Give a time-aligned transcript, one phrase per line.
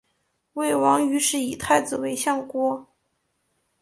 [0.53, 2.87] 魏王于是以太子为相国。